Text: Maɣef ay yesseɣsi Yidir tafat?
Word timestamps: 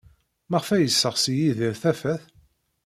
Maɣef 0.49 0.69
ay 0.69 0.83
yesseɣsi 0.83 1.33
Yidir 1.39 1.75
tafat? 1.81 2.23